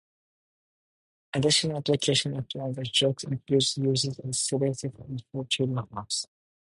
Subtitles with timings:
[1.35, 6.25] Additional applications of plant extracts include uses as a sedative and for treating coughs.